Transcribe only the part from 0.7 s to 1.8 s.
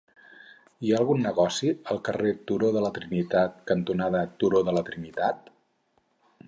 Hi ha algun negoci